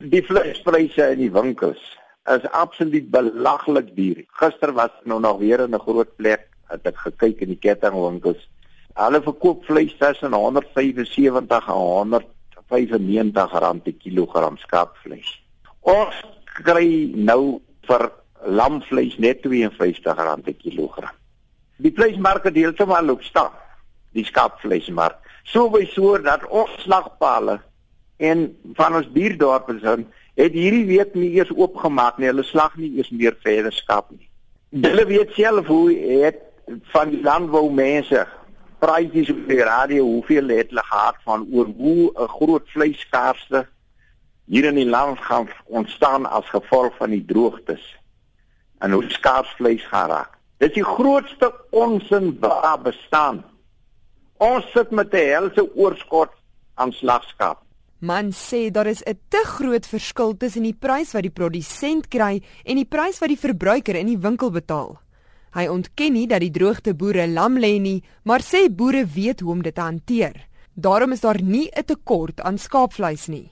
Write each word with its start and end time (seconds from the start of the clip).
Die 0.00 0.22
vleispryse 0.24 1.10
in 1.12 1.18
die 1.20 1.32
winkels 1.32 1.80
is 2.32 2.44
absoluut 2.56 3.10
belaglik 3.12 3.90
duur. 3.92 4.22
Gister 4.40 4.72
was 4.72 4.94
ek 5.02 5.10
nou 5.12 5.18
nog 5.20 5.42
weer 5.42 5.60
in 5.60 5.74
'n 5.76 5.80
groot 5.80 6.16
plek, 6.16 6.48
het 6.72 6.86
ek 6.86 6.96
gekyk 6.96 7.40
in 7.44 7.48
die 7.48 7.60
kettingwinkels. 7.60 8.48
Hulle 8.96 9.20
verkoop 9.20 9.64
vleis 9.64 9.92
tussen 9.98 10.32
175 10.32 11.68
en 11.68 11.74
195 11.74 13.52
rand 13.52 13.82
per 13.82 13.92
kilogram 13.92 14.56
skaapvleis. 14.56 15.42
Ons 15.80 16.14
kry 16.64 17.12
nou 17.14 17.60
vir 17.82 18.10
lamvleis 18.46 19.18
net 19.18 19.42
52 19.42 20.16
rand 20.16 20.44
per 20.44 20.54
kilogram. 20.54 21.14
Die 21.76 21.92
vleismark 21.92 22.44
het 22.44 22.56
heeltemal 22.56 23.04
loop 23.04 23.22
staan. 23.22 23.52
Die 24.12 24.24
skaapvleismark. 24.24 25.18
So 25.44 25.68
by 25.68 25.84
so 25.84 26.16
dat 26.18 26.46
ons 26.48 26.70
slagpale 26.78 27.60
en 28.20 28.44
van 28.76 28.98
ons 28.98 29.08
buurdorpe 29.12 29.78
se 29.80 29.96
het 30.40 30.56
hierdie 30.56 30.86
week 30.88 31.14
nie 31.18 31.32
eers 31.36 31.50
oopgemaak 31.56 32.18
nie. 32.18 32.28
Hulle 32.30 32.44
slag 32.46 32.76
nie 32.80 32.92
eers 32.96 33.10
meer 33.10 33.36
verder 33.44 33.72
skaap 33.74 34.12
nie. 34.12 34.28
Hulle 34.84 35.06
weet 35.08 35.32
self 35.36 35.66
hoe 35.66 35.88
het 36.22 36.38
van 36.92 37.10
die 37.10 37.22
landbou 37.24 37.66
mense 37.74 38.26
praatjies 38.80 39.32
op 39.32 39.40
die 39.48 39.60
radio 39.66 40.04
hoeveel 40.06 40.52
het 40.54 40.70
hulle 40.72 40.84
gehad 40.86 41.16
van 41.26 41.46
oor 41.52 41.68
hoe 41.76 42.12
'n 42.14 42.28
groot 42.36 42.68
vleiskaarste 42.74 43.66
hier 44.46 44.64
in 44.64 44.74
die 44.74 44.88
land 44.88 45.18
gaan 45.18 45.48
ontstaan 45.66 46.26
as 46.26 46.48
gevolg 46.48 46.96
van 46.96 47.10
die 47.10 47.24
droogtes 47.24 47.96
en 48.78 48.92
hoe 48.92 49.04
skaars 49.08 49.50
vleis 49.56 49.84
gaan 49.86 50.08
raak. 50.08 50.38
Dit 50.58 50.68
is 50.68 50.74
die 50.74 50.84
grootste 50.84 51.54
onsin 51.70 52.36
wat 52.40 52.82
bestaan. 52.82 53.44
Ons 54.36 54.64
sit 54.72 54.90
met 54.90 55.12
'n 55.12 55.28
helse 55.28 55.74
oorskot 55.74 56.32
aan 56.74 56.92
slagskaap. 56.92 57.58
Man 58.00 58.32
sê 58.32 58.70
daar 58.72 58.86
is 58.86 59.02
'n 59.04 59.18
te 59.28 59.42
groot 59.44 59.86
verskil 59.86 60.36
tussen 60.36 60.62
die 60.62 60.74
prys 60.74 61.12
wat 61.12 61.22
die 61.22 61.30
produsent 61.30 62.08
kry 62.08 62.42
en 62.64 62.76
die 62.76 62.88
prys 62.88 63.18
wat 63.20 63.28
die 63.28 63.38
verbruiker 63.38 63.94
in 63.94 64.06
die 64.06 64.18
winkel 64.18 64.50
betaal. 64.50 64.98
Hy 65.52 65.66
ontken 65.66 66.12
nie 66.12 66.26
dat 66.26 66.40
die 66.40 66.50
droogte 66.50 66.94
boere 66.94 67.26
lam 67.26 67.58
lê 67.58 67.78
nie, 67.78 68.02
maar 68.24 68.40
sê 68.40 68.70
boere 68.70 69.04
weet 69.04 69.40
hoe 69.40 69.52
om 69.52 69.62
dit 69.62 69.74
te 69.74 69.80
hanteer. 69.80 70.48
Daarom 70.74 71.12
is 71.12 71.20
daar 71.20 71.42
nie 71.42 71.68
'n 71.76 71.84
tekort 71.84 72.40
aan 72.40 72.58
skaapvleis 72.58 73.28
nie. 73.28 73.50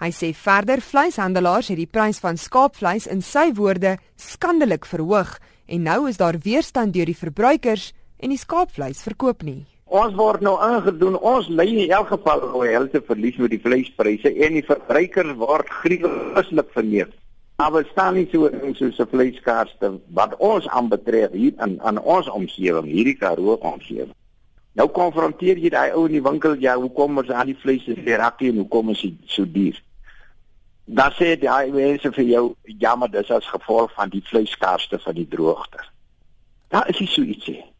Hy 0.00 0.10
sê 0.10 0.34
verder 0.34 0.80
vleishandelaars 0.80 1.68
het 1.68 1.76
die 1.76 1.86
prys 1.86 2.18
van 2.18 2.36
skaapvleis 2.36 3.06
in 3.06 3.22
sy 3.22 3.52
woorde 3.52 3.98
skandelik 4.16 4.86
verhoog 4.86 5.38
en 5.66 5.82
nou 5.82 6.08
is 6.08 6.16
daar 6.16 6.38
weerstand 6.38 6.92
deur 6.92 7.06
die 7.06 7.16
verbruikers 7.16 7.92
en 8.18 8.30
die 8.30 8.38
skaapvleis 8.38 9.02
verkoop 9.02 9.42
nie. 9.42 9.66
Ons 9.84 10.14
word 10.16 10.40
nou 10.40 10.54
aangedoen, 10.60 11.18
ons 11.20 11.48
lê 11.48 11.66
in 11.84 11.90
elk 11.92 12.08
geval 12.08 12.40
royalty 12.40 13.00
verlies 13.04 13.36
met 13.36 13.52
die 13.52 13.60
vleispryse 13.60 14.32
en 14.32 14.56
die 14.56 14.64
verbruikers 14.64 15.36
word 15.36 15.68
gruwelig 15.68 16.72
verneem. 16.72 17.12
Maar 17.60 17.84
staan 17.90 18.14
nie 18.14 18.28
so 18.32 18.46
in 18.46 18.74
so 18.74 18.86
'n 18.86 19.06
vleiskaarste 19.12 20.00
wat 20.10 20.36
ons 20.36 20.68
aanbetref 20.68 21.30
hier 21.30 21.52
in 21.60 21.80
aan 21.82 21.98
ons 21.98 22.28
omgewing, 22.28 22.86
hierdie 22.86 23.18
Karoo 23.18 23.54
omgewing. 23.60 24.14
Nou 24.74 24.88
konfronteer 24.88 25.58
jy 25.58 25.70
daai 25.70 25.92
ou 25.92 26.06
in 26.06 26.12
die 26.12 26.22
winkel, 26.22 26.56
ja, 26.58 26.74
hoekom 26.76 27.20
is 27.22 27.30
al 27.30 27.44
die 27.44 27.58
vleis 27.62 27.84
so 27.84 27.94
rakkie 27.94 28.50
en 28.50 28.56
hoekom 28.56 28.90
is 28.90 29.00
dit 29.00 29.14
so 29.26 29.44
duur? 29.46 29.82
Dan 30.84 31.12
sê 31.12 31.38
die 31.38 31.48
hy 31.48 31.70
mense 31.70 32.12
vir 32.12 32.24
jou, 32.24 32.56
ja, 32.62 32.96
maar 32.96 33.10
dis 33.10 33.30
as 33.30 33.46
gevolg 33.46 33.92
van 33.92 34.08
die 34.08 34.22
vleiskaarste 34.24 34.98
van 34.98 35.14
die 35.14 35.28
droogte. 35.28 35.78
Daar 36.68 36.88
is 36.88 36.98
iets 36.98 37.14
so 37.14 37.22
ietsie. 37.22 37.73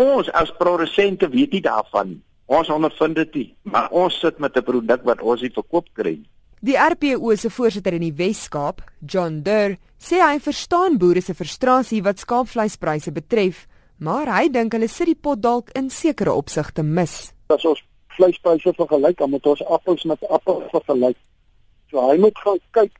Ons 0.00 0.30
as 0.32 0.48
produsente 0.56 1.28
weet 1.28 1.52
nie 1.52 1.60
daarvan. 1.60 2.14
Ons 2.48 2.70
ondervind 2.72 3.18
dit 3.18 3.34
nie, 3.36 3.48
maar 3.68 3.90
ons 3.92 4.14
sit 4.20 4.38
met 4.38 4.56
'n 4.56 4.64
produk 4.64 5.02
wat 5.04 5.20
ons 5.20 5.42
nie 5.42 5.52
verkoop 5.52 5.88
kry 5.92 6.14
nie. 6.16 6.30
Die 6.62 6.76
RPO 6.76 7.34
se 7.36 7.50
voorsitter 7.50 7.92
in 7.92 8.00
die 8.00 8.16
Wes-Kaap, 8.16 8.80
John 9.06 9.42
Durr, 9.42 9.76
sê 9.98 10.20
hy 10.20 10.38
verstaan 10.38 10.98
boere 10.98 11.20
se 11.20 11.34
frustrasie 11.34 12.02
wat 12.02 12.18
skaapvleispryse 12.18 13.12
betref, 13.12 13.66
maar 13.98 14.26
hy 14.26 14.48
dink 14.48 14.72
hulle 14.72 14.88
sit 14.88 15.06
die 15.06 15.14
pot 15.14 15.40
dalk 15.42 15.70
in 15.74 15.90
sekere 15.90 16.32
opsigte 16.32 16.82
mis. 16.82 17.32
As 17.48 17.64
ons 17.64 17.82
vleispryse 18.16 18.72
vergelyk, 18.76 19.18
dan 19.18 19.30
moet 19.30 19.46
ons 19.46 19.62
appels 19.66 20.04
met 20.04 20.28
appels 20.28 20.70
vergelyk. 20.70 21.16
So 21.90 22.10
hy 22.10 22.16
moet 22.16 22.38
gaan 22.38 22.60
kyk 22.70 22.92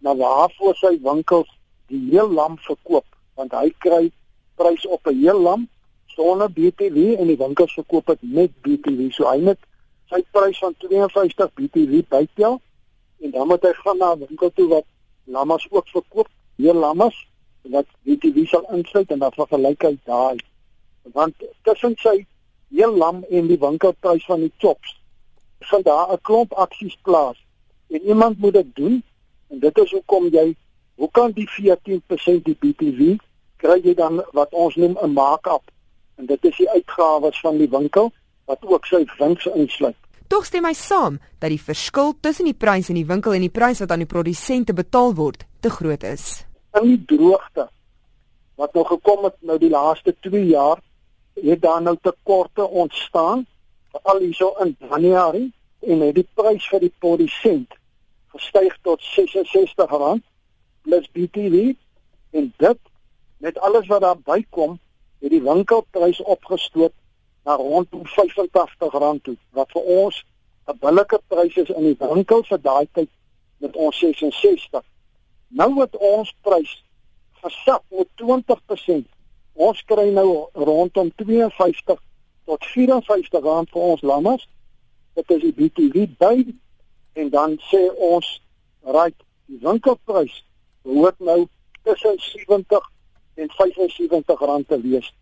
na 0.00 0.14
waarvoor 0.14 0.74
sy 0.74 0.98
winkels 1.02 1.48
die 1.88 2.10
heel 2.10 2.32
lam 2.32 2.56
verkoop, 2.56 3.06
want 3.34 3.52
hy 3.52 3.70
kry 3.78 4.12
prys 4.56 4.86
op 4.86 5.06
'n 5.06 5.20
heel 5.20 5.40
lam 5.40 5.68
sonder 6.16 6.48
BTW 6.48 7.14
en 7.20 7.30
die 7.30 7.36
winkels 7.36 7.74
verkoop 7.76 8.06
dit 8.12 8.22
met 8.22 8.52
BTW. 8.64 9.10
So 9.12 9.28
hy 9.28 9.40
moet 9.44 9.60
sy 10.10 10.22
prys 10.32 10.58
van 10.62 10.74
52 10.82 11.52
BTW 11.58 12.02
bytel 12.08 12.60
en 13.24 13.30
dan 13.34 13.48
moet 13.50 13.64
hy 13.68 13.72
gaan 13.82 13.98
na 13.98 14.12
'n 14.14 14.24
winkel 14.24 14.50
toe 14.54 14.68
wat 14.68 14.86
lammas 15.24 15.66
ook 15.70 15.88
verkoop, 15.88 16.28
hier 16.56 16.74
lammas 16.74 17.16
wat 17.62 17.86
BTW 18.02 18.46
sal 18.46 18.64
insluit 18.72 19.10
en 19.10 19.18
dan 19.18 19.32
vergelyk 19.32 19.82
hy 19.82 19.98
daai. 20.04 20.38
Want 21.12 21.34
tussen 21.62 21.96
sy 21.98 22.26
heel 22.70 22.96
lam 22.96 23.24
en 23.30 23.46
die 23.46 23.58
winkelprys 23.58 24.24
van 24.24 24.40
die 24.40 24.52
chops, 24.58 24.96
vind 25.60 25.84
daar 25.84 26.12
'n 26.12 26.20
klomp 26.22 26.52
aksies 26.52 26.96
plaas 27.02 27.38
en 27.88 28.00
iemand 28.02 28.38
moet 28.38 28.52
dit 28.52 28.74
doen 28.74 29.02
en 29.48 29.58
dit 29.58 29.78
is 29.78 29.90
hoekom 29.90 30.28
jy 30.28 30.56
hoe 30.94 31.10
kan 31.10 31.32
die 31.32 31.48
14% 31.50 32.44
die 32.44 32.56
BTW 32.60 33.16
kry 33.56 33.80
jy 33.82 33.94
dan 33.94 34.24
wat 34.32 34.52
ons 34.52 34.74
noem 34.74 34.96
'n 35.02 35.12
markup 35.12 35.62
en 36.16 36.26
dit 36.26 36.44
is 36.44 36.56
die 36.56 36.68
uitgawes 36.70 37.40
van 37.40 37.58
die 37.60 37.68
winkel 37.70 38.12
wat 38.46 38.62
ook 38.64 38.86
sy 38.86 39.02
wins 39.18 39.46
insluit. 39.54 39.96
Tog 40.26 40.46
stem 40.48 40.66
hy 40.66 40.74
saam 40.74 41.20
dat 41.38 41.52
die 41.52 41.62
verskil 41.62 42.14
tussen 42.20 42.48
die 42.48 42.56
prys 42.56 42.90
in 42.90 42.98
die 42.98 43.06
winkel 43.06 43.36
en 43.36 43.44
die 43.46 43.52
prys 43.52 43.82
wat 43.82 43.92
aan 43.94 44.02
die 44.02 44.10
produsente 44.10 44.74
betaal 44.74 45.14
word 45.14 45.44
te 45.62 45.70
groot 45.70 46.02
is. 46.06 46.42
In 46.78 46.88
die 46.90 47.02
droogte 47.16 47.68
wat 48.56 48.72
nou 48.74 48.86
gekom 48.88 49.26
het 49.28 49.36
nou 49.44 49.58
die 49.60 49.70
laaste 49.70 50.14
2 50.24 50.46
jaar, 50.48 50.80
het 51.36 51.60
daar 51.60 51.82
nou 51.84 51.96
tekorte 52.00 52.64
ontstaan, 52.64 53.44
veral 53.92 54.22
hierso 54.24 54.54
in 54.64 54.72
Januarie 54.80 55.50
en 55.84 56.00
het 56.00 56.16
die 56.16 56.28
prys 56.34 56.64
vir 56.72 56.86
die 56.86 56.94
produsent 56.98 57.76
gestyg 58.32 58.74
tot 58.82 59.04
R66 59.12 59.92
plus 60.86 61.10
BTW 61.12 61.74
en 62.36 62.52
dit 62.56 62.80
met 63.44 63.58
alles 63.58 63.86
wat 63.86 64.00
daar 64.00 64.18
bykom, 64.24 64.78
het 65.20 65.30
die 65.30 65.42
winkelprys 65.42 66.20
opgestoot 66.22 66.92
na 67.44 67.56
rondom 67.56 68.06
R85 68.06 69.22
toe 69.22 69.36
wat 69.50 69.70
vir 69.72 69.82
ons 69.82 70.24
'n 70.66 70.78
billike 70.80 71.20
prys 71.28 71.56
is 71.56 71.68
in 71.68 71.84
die 71.84 71.98
winkel 71.98 72.42
vir 72.44 72.60
daai 72.62 72.86
tyd 72.92 73.10
met 73.58 73.76
ons 73.76 73.98
66. 73.98 74.82
Nou 75.48 75.74
wat 75.74 75.96
ons 75.96 76.34
prys 76.42 76.72
gesak 77.42 77.82
met 77.88 78.08
20%. 78.22 79.06
Ons 79.52 79.84
kry 79.84 80.08
nou 80.10 80.48
rondom 80.52 81.12
52 81.22 82.02
tot 82.44 82.64
54 82.64 83.42
rand 83.42 83.70
vir 83.70 83.82
ons 83.82 84.02
lammas. 84.02 84.48
Dit 85.14 85.30
is 85.30 85.42
die 85.46 85.54
BTW 85.54 86.06
by 86.18 86.54
en 87.12 87.30
dan 87.30 87.56
sê 87.70 87.86
ons 87.96 88.42
right 88.82 89.16
die 89.46 89.58
winkelprys 89.62 90.42
behoort 90.82 91.18
nou 91.18 91.46
tussen 91.86 92.18
70 92.18 92.90
en 93.36 93.50
75 93.50 94.40
rand 94.40 94.68
te 94.68 94.80
wees. 94.80 95.14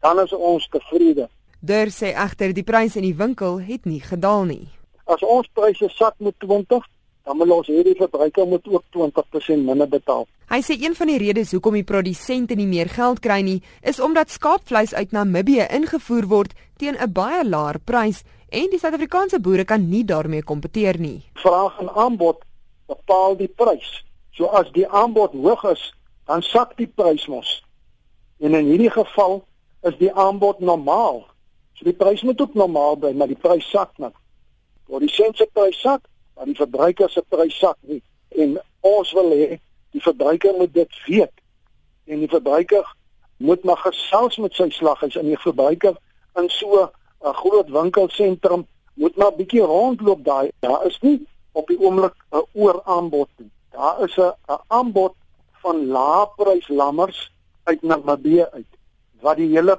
Dan 0.00 0.20
is 0.22 0.32
ons 0.32 0.68
tevrede. 0.70 1.28
Der 1.60 1.90
sê 1.90 2.12
egter 2.14 2.52
die 2.54 2.64
pryse 2.64 3.00
in 3.00 3.08
die 3.08 3.16
winkel 3.16 3.60
het 3.60 3.84
nie 3.84 4.00
gedaal 4.00 4.44
nie. 4.44 4.68
As 5.06 5.22
ons 5.22 5.48
pryse 5.54 5.88
sak 5.94 6.14
met 6.18 6.34
20, 6.38 6.84
dan 7.26 7.36
moet 7.36 7.50
ons 7.50 7.66
hierdie 7.70 7.96
verbruiker 7.98 8.46
moet 8.46 8.68
ook 8.70 8.84
20% 8.94 9.66
minder 9.66 9.88
betaal. 9.90 10.26
Hy 10.46 10.60
sê 10.62 10.76
een 10.78 10.94
van 10.94 11.10
die 11.10 11.18
redes 11.18 11.50
hoekom 11.56 11.74
die 11.74 11.86
produsente 11.86 12.54
nie 12.54 12.68
meer 12.70 12.90
geld 12.92 13.18
kry 13.24 13.40
nie, 13.42 13.58
is 13.82 13.98
omdat 13.98 14.30
skaapvleis 14.30 14.94
uit 14.94 15.14
Namibië 15.16 15.66
ingevoer 15.74 16.28
word 16.30 16.54
teen 16.78 16.94
'n 16.94 17.12
baie 17.12 17.42
laer 17.44 17.80
prys 17.82 18.22
en 18.48 18.70
die 18.70 18.78
Suid-Afrikaanse 18.78 19.40
boere 19.40 19.64
kan 19.64 19.88
nie 19.90 20.04
daarmee 20.04 20.42
kompeteer 20.42 21.00
nie. 21.00 21.24
Vraag 21.34 21.80
en 21.80 21.90
aanbod 21.90 22.44
bepaal 22.86 23.36
die 23.36 23.48
prys. 23.48 24.04
So 24.30 24.46
as 24.46 24.70
die 24.72 24.86
aanbod 24.88 25.32
hoog 25.32 25.64
is, 25.64 25.92
dan 26.26 26.42
sak 26.42 26.76
die 26.76 26.88
prys 26.90 27.26
mos. 27.26 27.62
En 28.38 28.54
in 28.54 28.64
hierdie 28.64 28.90
geval 28.90 29.44
is 29.86 29.96
die 29.98 30.12
aanbod 30.12 30.60
normaal. 30.60 31.24
So 31.78 31.84
die 31.84 31.96
prys 31.96 32.22
moet 32.22 32.40
ook 32.40 32.54
normaal 32.54 32.96
bly, 32.96 33.12
maar 33.12 33.30
die 33.30 33.38
prys 33.38 33.68
sak 33.70 33.94
net. 34.02 34.14
Waar 34.86 35.04
die 35.04 35.12
sense 35.12 35.46
prys 35.52 35.80
sak, 35.80 36.06
maar 36.34 36.48
die 36.48 36.58
verbruiker 36.58 37.10
se 37.10 37.22
prys 37.28 37.58
sak 37.58 37.78
nie. 37.80 38.02
En 38.28 38.58
ons 38.80 39.12
wil 39.16 39.32
hê 39.32 39.58
die 39.94 40.02
verbruiker 40.02 40.56
moet 40.58 40.74
dit 40.74 41.00
weet. 41.06 41.32
En 42.06 42.22
die 42.22 42.30
verbruiker 42.30 42.86
moet 43.36 43.64
maar 43.64 43.80
gesels 43.84 44.38
met 44.42 44.54
sy 44.56 44.68
slaghuis 44.72 45.16
en 45.16 45.28
die 45.28 45.38
verbruiker 45.40 45.96
in 46.40 46.48
so 46.50 46.88
'n 47.24 47.34
groot 47.42 47.70
winkelsentrum 47.70 48.66
moet 48.94 49.16
maar 49.16 49.32
bietjie 49.36 49.60
rondloop 49.62 50.24
daai. 50.24 50.50
Daar 50.60 50.86
is 50.86 50.98
nie 51.00 51.26
op 51.52 51.66
die 51.66 51.78
oomblik 51.80 52.14
'n 52.32 52.44
ooraanbod 52.52 53.28
nie. 53.36 53.50
Daar 53.70 54.04
is 54.04 54.16
'n 54.16 54.32
aanbod 54.66 55.14
van 55.66 55.86
laeprys 55.90 56.68
lammers 56.68 57.18
uit 57.66 57.82
Namibië 57.82 58.46
uit 58.52 58.72
wat 59.24 59.40
die 59.40 59.48
hele 59.50 59.74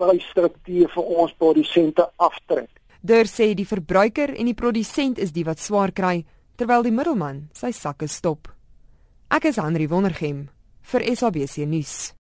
prysstruktuur 0.00 0.90
vir 0.92 1.10
ons 1.22 1.32
produsente 1.40 2.04
aftrek. 2.20 2.68
Der 3.00 3.28
sê 3.30 3.54
die 3.56 3.68
verbruiker 3.68 4.34
en 4.36 4.50
die 4.50 4.56
produsent 4.56 5.20
is 5.22 5.32
die 5.32 5.46
wat 5.48 5.62
swaar 5.62 5.94
kry 5.96 6.20
terwyl 6.60 6.84
die 6.84 6.92
middelman 6.92 7.46
sy 7.56 7.72
sakke 7.72 8.08
stop. 8.08 8.50
Ek 9.32 9.48
is 9.48 9.60
Henri 9.62 9.88
Wondergem 9.88 10.48
vir 10.92 11.06
SABC 11.16 11.64
nuus. 11.70 12.12